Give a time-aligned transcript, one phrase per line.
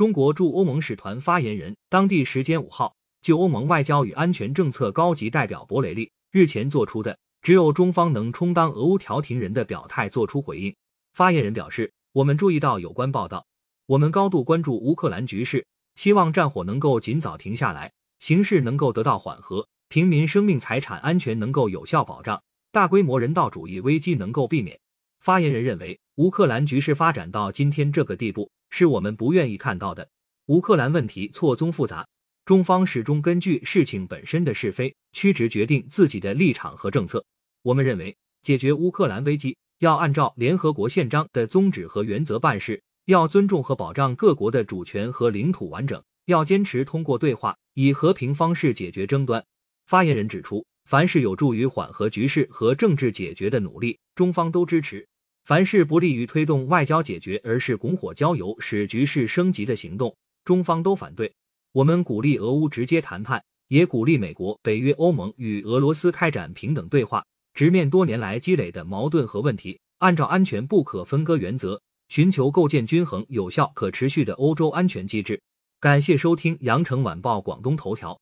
[0.00, 10.74] 中国驻欧盟使团发言人当地时间五号就欧盟外交与安全政策高级代表博雷利日前做出的“只有中方能充当俄乌调停人”的表态作出回应。
[11.12, 13.44] 发言人表示：“我们注意到有关报道，
[13.84, 15.66] 我们高度关注乌克兰局势，
[15.96, 22.42] 希望战火能够尽早停下来，形势能够得到缓和，平民生命财产安全能够有效保障，
[22.72, 24.80] 大规模人道主义危机能够避免。”
[25.20, 30.08] 发言人认为，乌克兰局势发展到今天这个地步，是我们不愿意看到的。
[30.46, 32.06] 乌克兰问题错综复杂，
[32.44, 37.24] 中方始终根据事情本身的是非曲直决定自己的立场和政策。
[37.62, 49.44] 我们认为，解决乌克兰危机要按照联合国宪章的宗旨和原则办事，要尊重和保障各国的主权和领土完整，要坚持通过对话以和平方式解决争端。
[49.86, 55.06] 发言人指出，凡是有助于缓和局势和政治解决的努力，中方都支持。
[55.50, 61.34] 凡是不利于推动外交解决，而是拱火浇油、使局势升级的行动，中方都反对。
[61.72, 75.42] 我们鼓励俄乌直接谈判，也鼓励美国、北约、欧盟与俄罗斯开展平等对话，直面多年来积累的矛盾和问题，按照安全不可分割原则，寻求构建均衡、有效、可持续的欧洲安全机制。
[75.80, 78.16] 感谢收听羊城晚报广东头条。